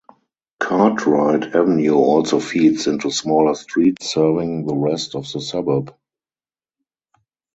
[0.59, 5.95] Cartwright Avenue also feeds into smaller streets serving the rest of the suburb.